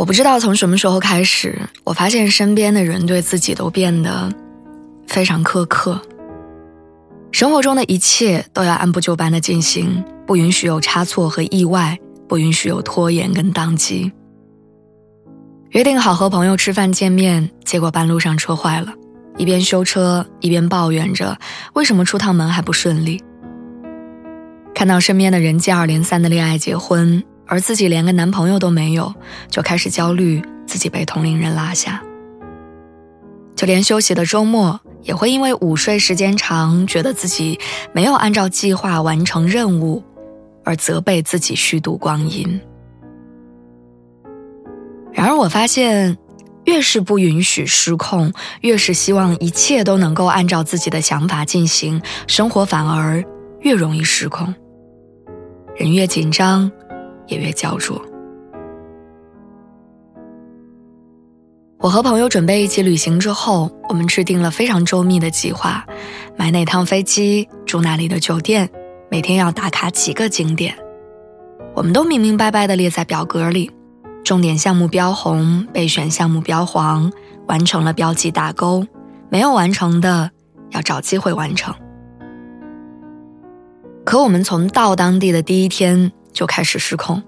[0.00, 4.32] 我不知道从什么时候开始，我发现身边的人对自己都变得
[5.06, 6.00] 非常苛刻。
[7.32, 14.10] 生活中的一切都要按部就班的进行，不允许有差错和意外，不允许有拖延跟宕机。
[15.72, 18.94] 约定好和朋友吃饭见面，结果半路上车坏了，
[19.36, 21.38] 一边修车一边抱怨着
[21.74, 23.22] 为什么出趟门还不顺利。
[24.74, 27.22] 看到身边的人接二连三的恋爱结婚。
[27.50, 29.12] 而自己连个男朋友都没有，
[29.50, 32.00] 就开始焦虑自己被同龄人拉下。
[33.56, 37.58] 就连休息的周末，也会因为午睡时间长，觉得自己
[37.92, 40.00] 没有按照计划完成任务，
[40.64, 42.60] 而责备自己虚度光阴。
[45.12, 46.16] 然而，我发现，
[46.66, 53.24] 越是不允许失控，越是希望一切都能够按照自己的想法进行，生活反而
[53.62, 54.54] 越容易失控。
[55.74, 56.70] 人越紧张。
[57.30, 58.00] 也越焦灼。
[61.78, 65.86] 我和朋友准备一起旅行之后，我们制定了非常周密的计划：
[66.36, 68.68] 买哪趟飞机，住哪里的酒店，
[69.10, 70.76] 每天要打卡几个景点。
[71.74, 73.70] 我们都明明白白的列在表格里，
[74.22, 77.10] 重点项目标红，备选项目标黄，
[77.46, 78.86] 完成了标记打勾，
[79.30, 80.30] 没有完成的
[80.72, 81.74] 要找机会完成。
[84.04, 86.12] 可我们从到当地的第一天。
[86.32, 87.22] 就开始失控，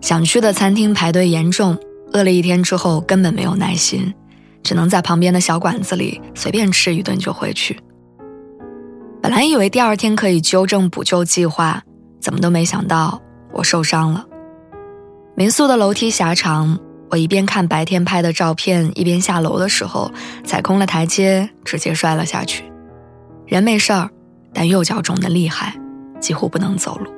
[0.00, 1.78] 想去的餐厅排队严重，
[2.12, 4.12] 饿了一天之后根本没有耐心，
[4.62, 7.78] 只能在旁边的小馆子里随便吃一顿就回去。
[9.22, 11.82] 本来以为第二天可以纠正补救计划，
[12.20, 13.20] 怎么都没想到
[13.52, 14.24] 我受伤了。
[15.34, 16.78] 民宿的楼梯狭长，
[17.10, 20.10] 我一边看白天拍的照片，一边下楼的时候
[20.44, 22.64] 踩空了台阶，直接摔了下去。
[23.46, 24.08] 人没事儿，
[24.54, 25.78] 但右脚肿得厉害，
[26.18, 27.10] 几乎不能走路。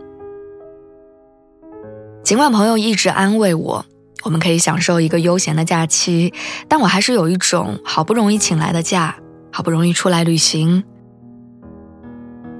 [2.22, 3.84] 尽管朋友一直安慰我，
[4.22, 6.32] 我们可以享受一个悠闲的假期，
[6.68, 9.16] 但我还是有一种好不容易请来的假，
[9.50, 10.84] 好不容易出来旅行，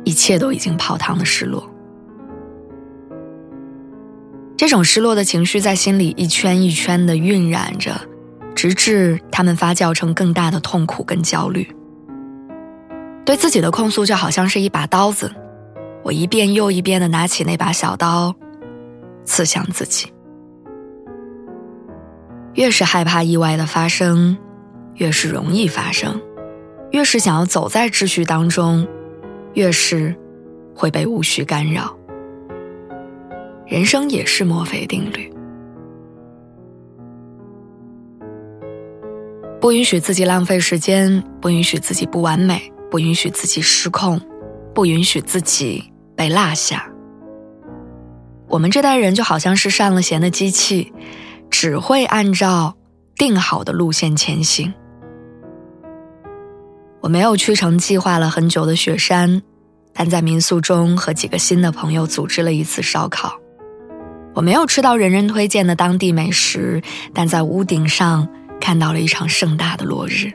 [0.04, 1.68] 一切都已经泡汤的失落。
[4.56, 8.00] 这种失落的情绪在心里一圈一圈的晕染着，
[8.56, 11.66] 直至他们发酵成更大的痛苦跟焦虑。
[13.24, 15.32] 对自己的控诉就好像是一把刀子，
[16.02, 18.34] 我一遍又一遍的拿起那把小刀。
[19.24, 20.12] 刺向自己，
[22.54, 24.36] 越是害怕意外的发生，
[24.96, 26.20] 越是容易发生；
[26.90, 28.86] 越是想要走在秩序当中，
[29.54, 30.14] 越是
[30.74, 31.96] 会被无序干扰。
[33.66, 35.32] 人生也是墨菲定律，
[39.58, 44.20] 不允许自己浪费时间，不允许自己不完美，不允许自己失控，
[44.74, 46.91] 不允许自己被落下。
[48.52, 50.92] 我们这代人就好像是上了弦的机器，
[51.50, 52.76] 只会按照
[53.16, 54.74] 定好的路线前行。
[57.00, 59.40] 我没有去成计划了很久的雪山，
[59.94, 63.34] 但在民宿中和几个新的朋友组织了一次烧烤。
[64.34, 66.82] 我没有吃到人人推荐的当地美食，
[67.14, 68.28] 但在屋顶上
[68.60, 70.30] 看到了一场盛大的落日。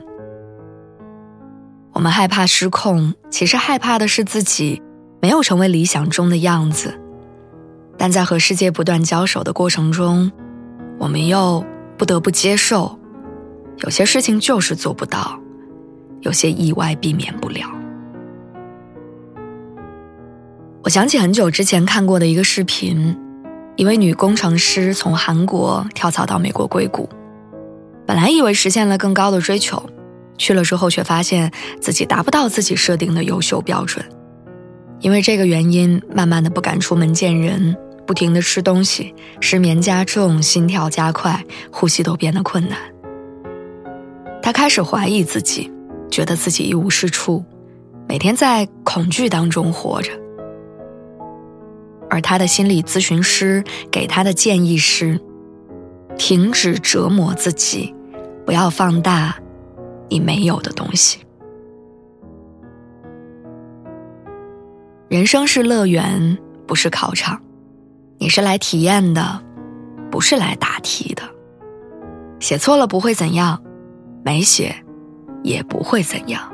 [1.94, 4.82] 我们害怕失控，其实害怕的是自己
[5.22, 7.00] 没有成为理想中的样子。
[7.98, 10.32] 但在和世界不断交手的过程中，
[11.00, 11.66] 我们又
[11.98, 12.98] 不得不接受，
[13.78, 15.40] 有些事情就是做不到，
[16.22, 17.68] 有些意外避免不了。
[20.84, 23.18] 我想起很久之前看过的一个视频，
[23.76, 27.10] 一位女工程师从韩国跳槽到美国硅谷，
[28.06, 29.84] 本来以为实现了更高的追求，
[30.38, 31.52] 去了之后却发现
[31.82, 34.06] 自己达不到自己设定的优秀标准，
[35.00, 37.76] 因为这个原因，慢慢的不敢出门见人。
[38.08, 42.80] 不停的吃东西，失眠加重，心跳加快，呼吸都变得困难。
[44.42, 45.70] 他开始怀疑自己，
[46.10, 47.44] 觉得自己一无是处，
[48.08, 50.12] 每天在恐惧当中活着。
[52.10, 53.62] 而他的心理咨询师
[53.92, 55.20] 给他的建议是：
[56.18, 57.94] 停止折磨自己，
[58.46, 59.38] 不要放大
[60.08, 61.20] 你没有的东西。
[65.10, 67.42] 人生是乐园，不是考场。
[68.20, 69.44] 你是来体验的，
[70.12, 71.24] 不是来答题的。
[72.40, 73.62] 写错了不会怎样，
[74.24, 74.76] 没写
[75.44, 76.52] 也不会怎样。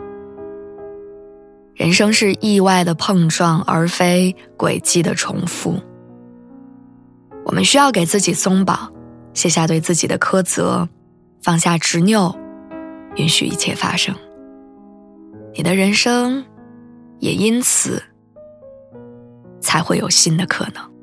[1.75, 5.80] 人生是意外的碰撞，而非轨迹的重复。
[7.45, 8.94] 我们需要给自己松绑，
[9.33, 10.88] 卸下对自己的苛责，
[11.42, 12.38] 放下执拗，
[13.15, 14.13] 允许一切发生。
[15.56, 16.45] 你的人生
[17.19, 18.01] 也因此
[19.60, 20.94] 才会有新的可能。